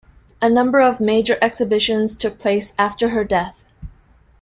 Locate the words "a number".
0.41-0.79